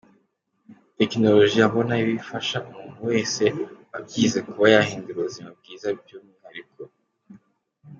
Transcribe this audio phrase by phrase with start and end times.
[0.97, 3.43] tekinoloji abona bifasha umuntu wese
[3.91, 6.81] wabyize kuba yahindura ubuzima bwiza byumwihariko.